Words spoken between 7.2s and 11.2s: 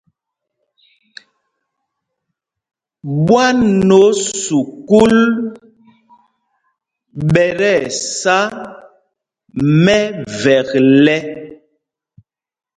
ɓɛ tí ɛsá mɛvekle.